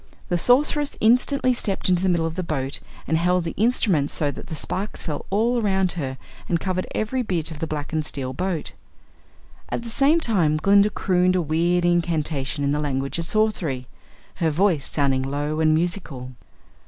[0.29, 4.31] The Sorceress instantly stepped into the middle of the boat and held the instrument so
[4.31, 6.17] that the sparks fell all around her
[6.49, 8.71] and covered every bit of the blackened steel boat.
[9.69, 13.85] At the same time Glinda crooned a weird incantation in the language of sorcery,
[14.37, 16.31] her voice sounding low and musical.